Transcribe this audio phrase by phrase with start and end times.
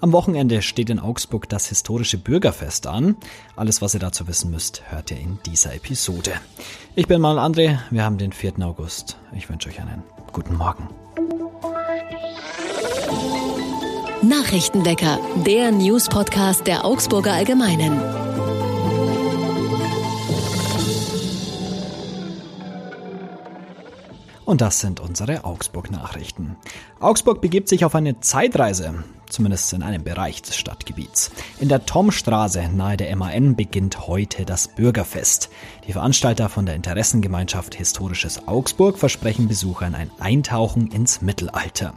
[0.00, 3.16] Am Wochenende steht in Augsburg das historische Bürgerfest an.
[3.56, 6.32] Alles, was ihr dazu wissen müsst, hört ihr in dieser Episode.
[6.94, 8.60] Ich bin Manuel André, wir haben den 4.
[8.60, 9.16] August.
[9.34, 10.88] Ich wünsche euch einen guten Morgen.
[14.22, 17.98] Nachrichtenwecker, der News-Podcast der Augsburger Allgemeinen.
[24.44, 26.56] Und das sind unsere Augsburg-Nachrichten.
[27.00, 31.30] Augsburg begibt sich auf eine Zeitreise zumindest in einem Bereich des Stadtgebiets.
[31.60, 35.50] In der Tomstraße nahe der MAN beginnt heute das Bürgerfest.
[35.86, 41.94] Die Veranstalter von der Interessengemeinschaft Historisches Augsburg versprechen Besuchern ein Eintauchen ins Mittelalter.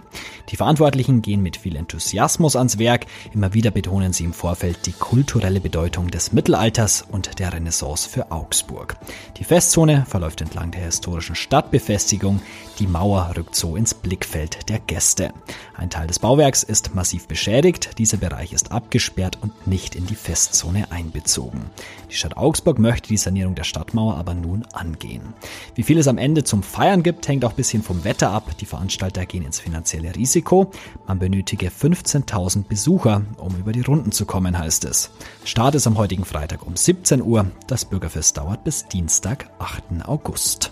[0.50, 3.06] Die Verantwortlichen gehen mit viel Enthusiasmus ans Werk.
[3.34, 8.32] Immer wieder betonen sie im Vorfeld die kulturelle Bedeutung des Mittelalters und der Renaissance für
[8.32, 8.96] Augsburg.
[9.38, 12.42] Die Festzone verläuft entlang der historischen Stadtbefestigung.
[12.80, 15.34] Die Mauer rückt so ins Blickfeld der Gäste.
[15.76, 17.98] Ein Teil des Bauwerks ist massiv massiv beschädigt.
[17.98, 21.70] Dieser Bereich ist abgesperrt und nicht in die Festzone einbezogen.
[22.09, 25.34] Die Stadt Augsburg möchte die Sanierung der Stadtmauer aber nun angehen.
[25.75, 28.58] Wie viel es am Ende zum Feiern gibt, hängt auch ein bisschen vom Wetter ab.
[28.59, 30.72] Die Veranstalter gehen ins finanzielle Risiko.
[31.08, 35.12] Man benötige 15.000 Besucher, um über die Runden zu kommen, heißt es.
[35.44, 37.52] Start ist am heutigen Freitag um 17 Uhr.
[37.67, 40.08] Das Bürgerfest dauert bis Dienstag, 8.
[40.08, 40.69] August.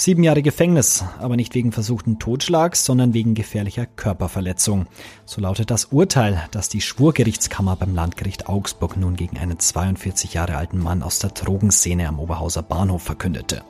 [0.00, 4.86] Sieben Jahre Gefängnis, aber nicht wegen versuchten Totschlags, sondern wegen gefährlicher Körperverletzung.
[5.24, 10.56] So lautet das Urteil, das die Schwurgerichtskammer beim Landgericht Augsburg nun gegen einen 42 Jahre
[10.56, 13.64] alten Mann aus der Drogenszene am Oberhauser Bahnhof verkündete.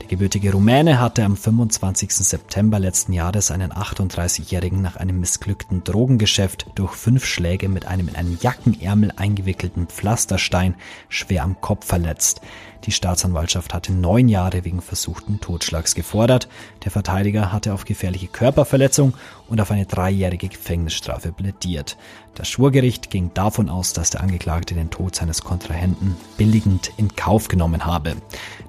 [0.00, 2.10] Der gebürtige Rumäne hatte am 25.
[2.10, 8.16] September letzten Jahres einen 38-Jährigen nach einem missglückten Drogengeschäft durch fünf Schläge mit einem in
[8.16, 10.74] einen Jackenärmel eingewickelten Pflasterstein
[11.10, 12.40] schwer am Kopf verletzt.
[12.84, 16.48] Die Staatsanwaltschaft hatte neun Jahre wegen versuchten Totschlags gefordert.
[16.84, 19.14] Der Verteidiger hatte auf gefährliche Körperverletzung
[19.48, 21.96] und auf eine dreijährige Gefängnisstrafe plädiert.
[22.34, 27.48] Das Schwurgericht ging davon aus, dass der Angeklagte den Tod seines Kontrahenten billigend in Kauf
[27.48, 28.16] genommen habe.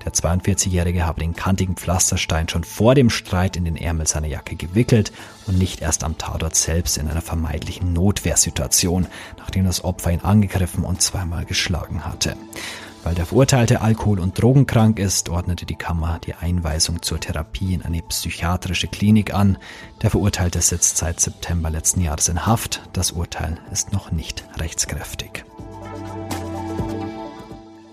[0.06, 4.56] Der 42-Jährige habe den kantigen Pflasterstein schon vor dem Streit in den Ärmel seiner Jacke
[4.56, 5.12] gewickelt
[5.48, 9.08] und nicht erst am Tatort selbst in einer vermeidlichen Notwehrsituation,
[9.38, 12.38] nachdem das Opfer ihn angegriffen und zweimal geschlagen hatte.
[13.08, 17.82] Weil der Verurteilte alkohol- und drogenkrank ist, ordnete die Kammer die Einweisung zur Therapie in
[17.82, 19.58] eine psychiatrische Klinik an.
[20.02, 22.82] Der Verurteilte sitzt seit September letzten Jahres in Haft.
[22.92, 25.46] Das Urteil ist noch nicht rechtskräftig.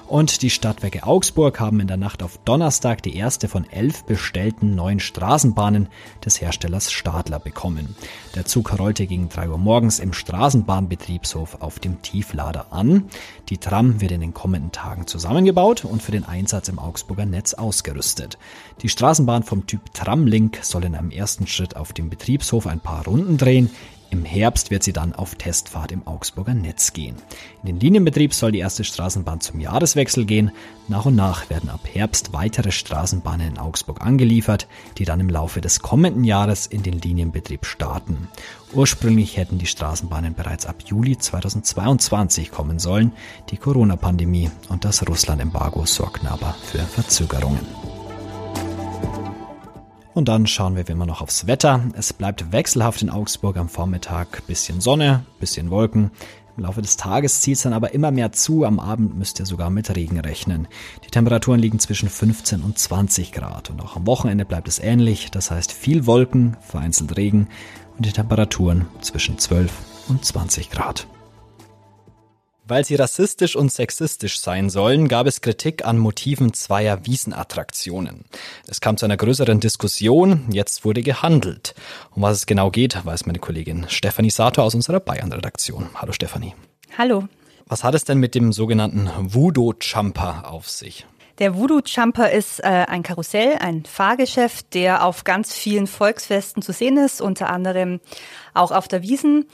[0.07, 4.75] Und die Stadtwerke Augsburg haben in der Nacht auf Donnerstag die erste von elf bestellten
[4.75, 5.89] neuen Straßenbahnen
[6.25, 7.97] des Herstellers Stadler bekommen.
[8.35, 13.09] Der Zug rollte gegen drei Uhr morgens im Straßenbahnbetriebshof auf dem Tieflader an.
[13.49, 17.55] Die Tram wird in den kommenden Tagen zusammengebaut und für den Einsatz im Augsburger Netz
[17.55, 18.39] ausgerüstet.
[18.83, 23.05] Die Straßenbahn vom Typ Tramlink soll in einem ersten Schritt auf dem Betriebshof ein paar
[23.05, 23.71] Runden drehen.
[24.11, 27.17] Im Herbst wird sie dann auf Testfahrt im Augsburger Netz gehen.
[27.63, 30.53] In den Linienbetrieb soll die erste Straßenbahn zum Jahreswechsel gehen.
[30.89, 35.61] Nach und nach werden ab Herbst weitere Straßenbahnen in Augsburg angeliefert, die dann im Laufe
[35.61, 38.29] des kommenden Jahres in den Linienbetrieb starten.
[38.73, 43.13] Ursprünglich hätten die Straßenbahnen bereits ab Juli 2022 kommen sollen.
[43.51, 47.84] Die Corona-Pandemie und das Russland-Embargo sorgten aber für Verzögerungen.
[50.15, 51.81] Und dann schauen wir wie immer noch aufs Wetter.
[51.95, 54.47] Es bleibt wechselhaft in Augsburg am Vormittag.
[54.47, 56.13] Bisschen Sonne, bisschen Wolken.
[56.57, 58.65] Im Laufe des Tages zieht es dann aber immer mehr zu.
[58.65, 60.69] Am Abend müsst ihr sogar mit Regen rechnen.
[61.05, 63.71] Die Temperaturen liegen zwischen 15 und 20 Grad.
[63.71, 65.33] Und auch am Wochenende bleibt es ähnlich.
[65.33, 67.49] Das heißt viel Wolken, vereinzelt Regen
[67.97, 69.73] und die Temperaturen zwischen 12
[70.09, 71.09] und 20 Grad.
[72.67, 78.25] Weil sie rassistisch und sexistisch sein sollen, gab es Kritik an Motiven zweier Wiesenattraktionen.
[78.67, 81.75] Es kam zu einer größeren Diskussion, jetzt wurde gehandelt.
[82.13, 85.91] Um was es genau geht, weiß meine Kollegin Stefanie Sato aus unserer Bayern-Redaktion.
[85.95, 86.55] Hallo Stefanie.
[86.97, 87.29] Hallo.
[87.67, 91.07] Was hat es denn mit dem sogenannten Voodoo-Jumper auf sich?
[91.39, 96.73] Der Voodoo Jumper ist äh, ein Karussell, ein Fahrgeschäft, der auf ganz vielen Volksfesten zu
[96.73, 98.01] sehen ist, unter anderem
[98.55, 99.47] auch auf der Wiesen.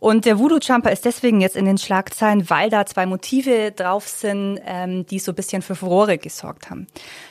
[0.00, 4.08] Und der Voodoo Jumper ist deswegen jetzt in den Schlagzeilen, weil da zwei Motive drauf
[4.08, 6.88] sind, ähm, die so ein bisschen für Furore gesorgt haben.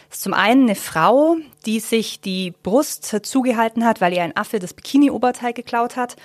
[0.08, 1.36] Das ist zum einen eine Frau,
[1.66, 6.16] die sich die Brust zugehalten hat, weil ihr ein Affe das Bikini-Oberteil geklaut hat.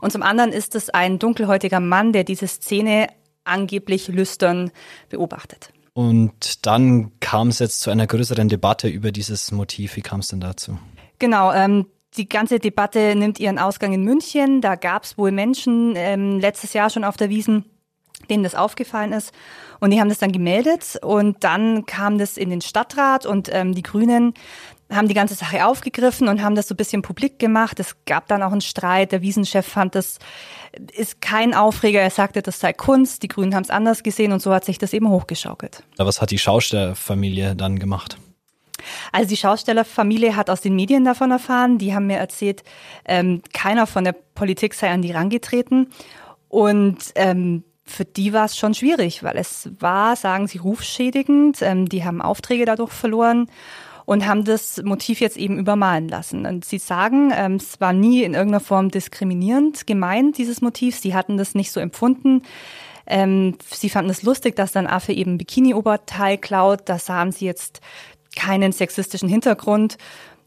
[0.00, 3.08] Und zum anderen ist es ein dunkelhäutiger Mann, der diese Szene
[3.44, 4.70] angeblich lüstern
[5.10, 5.72] beobachtet.
[5.98, 9.96] Und dann kam es jetzt zu einer größeren Debatte über dieses Motiv.
[9.96, 10.78] Wie kam es denn dazu?
[11.18, 11.86] Genau, ähm,
[12.16, 14.60] die ganze Debatte nimmt ihren Ausgang in München.
[14.60, 17.64] Da gab es wohl Menschen ähm, letztes Jahr schon auf der Wiesen,
[18.30, 19.32] denen das aufgefallen ist.
[19.80, 23.74] Und die haben das dann gemeldet und dann kam das in den Stadtrat und ähm,
[23.74, 24.34] die Grünen
[24.90, 27.78] haben die ganze Sache aufgegriffen und haben das so ein bisschen publik gemacht.
[27.78, 29.12] Es gab dann auch einen Streit.
[29.12, 30.18] Der Wiesenchef fand, das
[30.92, 32.00] ist kein Aufreger.
[32.00, 33.22] Er sagte, das sei Kunst.
[33.22, 35.82] Die Grünen haben es anders gesehen und so hat sich das eben hochgeschaukelt.
[35.98, 38.16] Was hat die Schaustellerfamilie dann gemacht?
[39.12, 41.78] Also die Schaustellerfamilie hat aus den Medien davon erfahren.
[41.78, 42.62] Die haben mir erzählt,
[43.04, 45.88] ähm, keiner von der Politik sei an die rangetreten.
[46.48, 51.60] Und ähm, für die war es schon schwierig, weil es war, sagen sie, rufschädigend.
[51.60, 53.50] Ähm, die haben Aufträge dadurch verloren
[54.08, 56.46] und haben das Motiv jetzt eben übermalen lassen.
[56.46, 60.98] Und sie sagen, ähm, es war nie in irgendeiner Form diskriminierend gemeint, dieses Motiv.
[60.98, 62.40] Sie hatten das nicht so empfunden.
[63.06, 66.88] Ähm, sie fanden es lustig, dass dann Affe eben Bikini-Oberteil klaut.
[66.88, 67.82] Da sahen sie jetzt
[68.34, 69.98] keinen sexistischen Hintergrund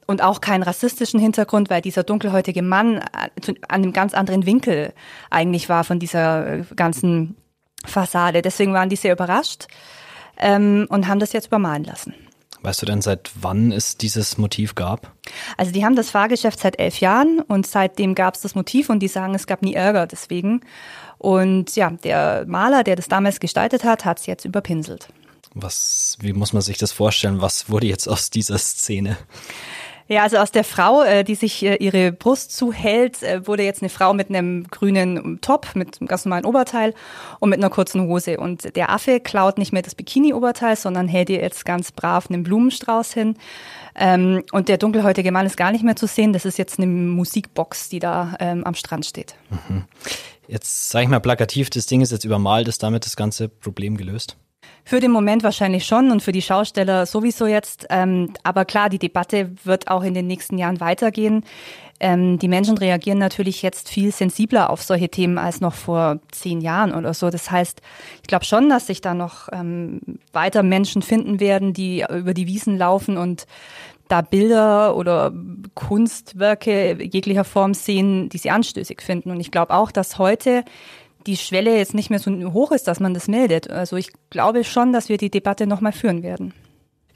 [0.08, 3.30] und auch keinen rassistischen Hintergrund, weil dieser dunkelhäutige Mann an
[3.70, 4.92] einem ganz anderen Winkel
[5.30, 7.36] eigentlich war von dieser ganzen
[7.86, 8.42] Fassade.
[8.42, 9.68] Deswegen waren die sehr überrascht
[10.40, 12.16] ähm, und haben das jetzt übermalen lassen.
[12.64, 15.12] Weißt du denn, seit wann es dieses Motiv gab?
[15.58, 19.00] Also die haben das Fahrgeschäft seit elf Jahren und seitdem gab es das Motiv und
[19.00, 20.62] die sagen, es gab nie Ärger deswegen.
[21.18, 25.08] Und ja, der Maler, der das damals gestaltet hat, hat es jetzt überpinselt.
[25.54, 27.42] Was, wie muss man sich das vorstellen?
[27.42, 29.18] Was wurde jetzt aus dieser Szene?
[30.12, 33.82] Ja, also aus der Frau, äh, die sich äh, ihre Brust zuhält, äh, wurde jetzt
[33.82, 36.94] eine Frau mit einem grünen Top, mit einem ganz normalen Oberteil
[37.40, 38.38] und mit einer kurzen Hose.
[38.38, 42.44] Und der Affe klaut nicht mehr das Bikini-Oberteil, sondern hält ihr jetzt ganz brav einen
[42.44, 43.38] Blumenstrauß hin.
[43.96, 46.34] Ähm, und der dunkelhäutige Mann ist gar nicht mehr zu sehen.
[46.34, 49.36] Das ist jetzt eine Musikbox, die da ähm, am Strand steht.
[49.50, 49.86] Mhm.
[50.46, 53.96] Jetzt sage ich mal plakativ, das Ding ist jetzt übermalt, ist damit das ganze Problem
[53.96, 54.36] gelöst?
[54.84, 57.88] Für den Moment wahrscheinlich schon und für die Schausteller sowieso jetzt.
[57.90, 61.44] Ähm, aber klar, die Debatte wird auch in den nächsten Jahren weitergehen.
[62.00, 66.60] Ähm, die Menschen reagieren natürlich jetzt viel sensibler auf solche Themen als noch vor zehn
[66.60, 67.30] Jahren oder so.
[67.30, 67.80] Das heißt,
[68.24, 70.02] ich glaube schon, dass sich da noch ähm,
[70.34, 73.46] weiter Menschen finden werden, die über die Wiesen laufen und
[74.08, 75.32] da Bilder oder
[75.76, 79.32] Kunstwerke jeglicher Form sehen, die sie anstößig finden.
[79.32, 80.66] Und ich glaube auch, dass heute
[81.26, 83.70] die Schwelle jetzt nicht mehr so hoch ist, dass man das meldet.
[83.70, 86.54] Also ich glaube schon, dass wir die Debatte nochmal führen werden.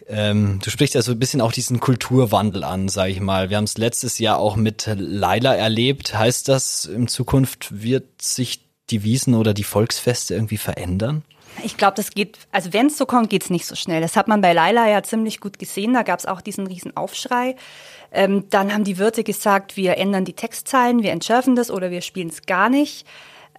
[0.07, 3.49] Ähm, du sprichst ja so ein bisschen auch diesen Kulturwandel an, sage ich mal.
[3.49, 6.15] Wir haben es letztes Jahr auch mit Laila erlebt.
[6.15, 8.61] Heißt das, in Zukunft wird sich
[8.91, 11.23] die Wiesen oder die Volksfeste irgendwie verändern?
[11.63, 14.01] Ich glaube, das geht, also wenn es so kommt, geht es nicht so schnell.
[14.01, 15.93] Das hat man bei Laila ja ziemlich gut gesehen.
[15.93, 17.55] Da gab es auch diesen riesen Aufschrei.
[18.11, 22.01] Ähm, dann haben die Wirte gesagt, wir ändern die Textzeilen, wir entschärfen das oder wir
[22.01, 23.05] spielen es gar nicht.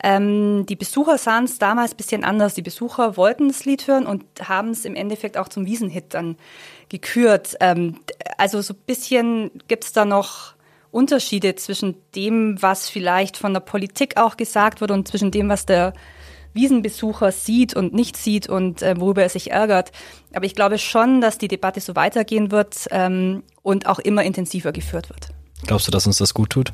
[0.03, 2.55] Ähm, die Besucher sahen es damals ein bisschen anders.
[2.55, 6.37] Die Besucher wollten das Lied hören und haben es im Endeffekt auch zum Wiesenhit dann
[6.89, 7.57] gekürt.
[7.61, 8.01] Ähm,
[8.39, 10.55] also so ein bisschen gibt's da noch
[10.91, 15.67] Unterschiede zwischen dem, was vielleicht von der Politik auch gesagt wird und zwischen dem, was
[15.67, 15.93] der
[16.55, 19.93] Wiesenbesucher sieht und nicht sieht und äh, worüber er sich ärgert.
[20.35, 24.73] Aber ich glaube schon, dass die Debatte so weitergehen wird ähm, und auch immer intensiver
[24.73, 25.29] geführt wird.
[25.67, 26.73] Glaubst du, dass uns das gut tut?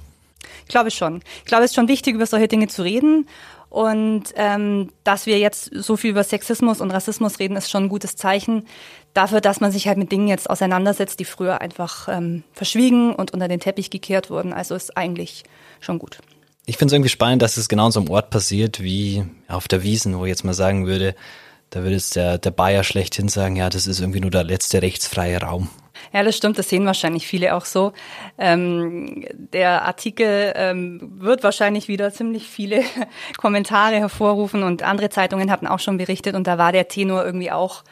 [0.64, 1.22] Ich glaube schon.
[1.38, 3.28] Ich glaube, es ist schon wichtig, über solche Dinge zu reden.
[3.68, 7.88] Und ähm, dass wir jetzt so viel über Sexismus und Rassismus reden, ist schon ein
[7.88, 8.66] gutes Zeichen
[9.14, 13.32] dafür, dass man sich halt mit Dingen jetzt auseinandersetzt, die früher einfach ähm, verschwiegen und
[13.32, 14.52] unter den Teppich gekehrt wurden.
[14.52, 15.44] Also ist eigentlich
[15.80, 16.18] schon gut.
[16.66, 19.68] Ich finde es irgendwie spannend, dass es genau an so einem Ort passiert wie auf
[19.68, 21.14] der Wiesen, wo ich jetzt mal sagen würde,
[21.70, 24.82] da würde jetzt der, der Bayer schlechthin sagen, ja, das ist irgendwie nur der letzte
[24.82, 25.70] rechtsfreie Raum.
[26.12, 27.92] Ja, das stimmt, das sehen wahrscheinlich viele auch so.
[28.36, 32.82] Ähm, der Artikel ähm, wird wahrscheinlich wieder ziemlich viele
[33.38, 37.50] Kommentare hervorrufen und andere Zeitungen hatten auch schon berichtet und da war der Tenor irgendwie
[37.50, 37.82] auch,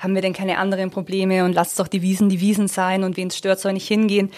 [0.00, 3.16] haben wir denn keine anderen Probleme und lasst doch die Wiesen die Wiesen sein und
[3.16, 4.30] wen es stört, soll nicht hingehen.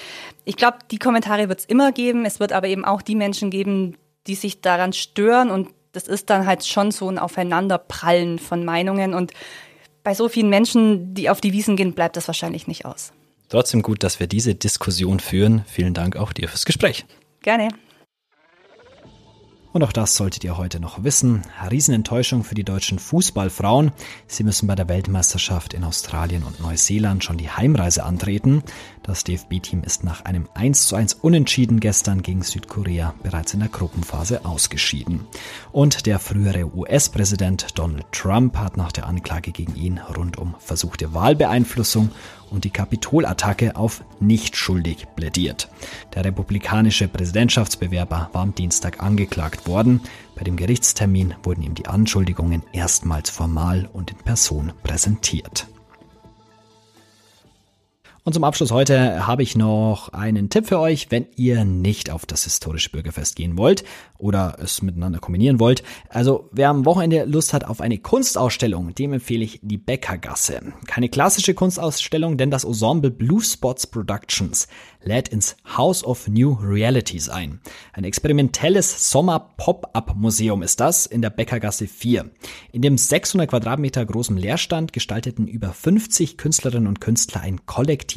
[0.44, 3.50] Ich glaube, die Kommentare wird es immer geben, es wird aber eben auch die Menschen
[3.50, 8.66] geben, die sich daran stören und das ist dann halt schon so ein Aufeinanderprallen von
[8.66, 9.32] Meinungen und
[10.02, 13.12] bei so vielen Menschen, die auf die Wiesen gehen, bleibt das wahrscheinlich nicht aus.
[13.50, 15.64] Trotzdem gut, dass wir diese Diskussion führen.
[15.66, 17.04] Vielen Dank auch dir fürs Gespräch.
[17.42, 17.69] Gerne.
[19.73, 21.42] Und auch das solltet ihr heute noch wissen.
[21.71, 23.92] Riesenenttäuschung für die deutschen Fußballfrauen.
[24.26, 28.62] Sie müssen bei der Weltmeisterschaft in Australien und Neuseeland schon die Heimreise antreten.
[29.02, 33.71] Das DFB-Team ist nach einem 1 zu 1 Unentschieden gestern gegen Südkorea bereits in der
[33.71, 35.26] Gruppenphase ausgeschieden.
[35.73, 41.14] Und der frühere US-Präsident Donald Trump hat nach der Anklage gegen ihn rund um versuchte
[41.14, 42.11] Wahlbeeinflussung
[42.50, 45.69] und die Kapitolattacke auf nicht schuldig plädiert.
[46.14, 50.02] Der republikanische Präsidentschaftsbewerber war am Dienstag angeklagt worden.
[50.35, 55.66] Bei dem Gerichtstermin wurden ihm die Anschuldigungen erstmals formal und in Person präsentiert.
[58.30, 62.26] Und zum Abschluss heute habe ich noch einen Tipp für euch, wenn ihr nicht auf
[62.26, 63.82] das historische Bürgerfest gehen wollt
[64.18, 65.82] oder es miteinander kombinieren wollt.
[66.08, 70.60] Also wer am Wochenende Lust hat auf eine Kunstausstellung, dem empfehle ich die Bäckergasse.
[70.87, 74.68] Keine klassische Kunstausstellung, denn das Ensemble Blue Spots Productions
[75.02, 77.60] lädt ins House of New Realities ein.
[77.92, 82.30] Ein experimentelles Sommer-Pop-Up-Museum ist das in der Bäckergasse 4.
[82.72, 87.64] In dem 600 Quadratmeter großen Leerstand gestalteten über 50 Künstlerinnen und Künstler ein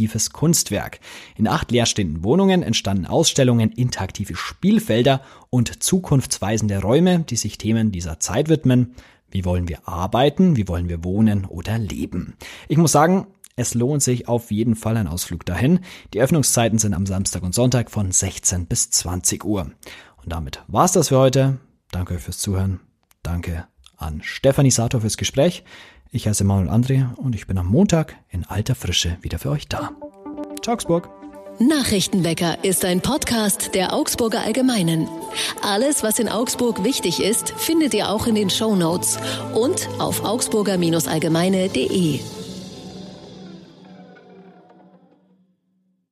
[0.03, 0.99] kollektives Kunstwerk.
[1.35, 8.19] In acht leerstehenden Wohnungen entstanden Ausstellungen, interaktive Spielfelder und zukunftsweisende Räume, die sich Themen dieser
[8.19, 8.95] Zeit widmen.
[9.31, 10.57] Wie wollen wir arbeiten?
[10.57, 12.35] Wie wollen wir wohnen oder leben?
[12.67, 15.79] Ich muss sagen, es lohnt sich auf jeden Fall ein Ausflug dahin.
[16.13, 19.71] Die Öffnungszeiten sind am Samstag und Sonntag von 16 bis 20 Uhr.
[20.17, 21.59] Und damit war's das für heute.
[21.91, 22.79] Danke fürs Zuhören.
[23.21, 23.67] Danke
[23.97, 25.63] an Stefanie Sator fürs Gespräch.
[26.15, 29.67] Ich heiße Manuel André und ich bin am Montag in alter Frische wieder für euch
[29.67, 29.89] da.
[30.67, 31.09] Augsburg.
[31.57, 35.07] Nachrichtenwecker ist ein Podcast der Augsburger Allgemeinen.
[35.63, 39.17] Alles, was in Augsburg wichtig ist, findet ihr auch in den Show Notes
[39.55, 42.19] und auf augsburger-allgemeine.de.